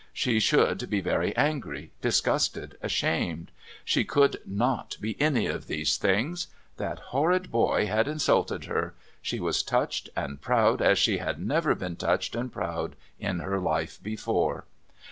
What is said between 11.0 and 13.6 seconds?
had never been touched and proud in her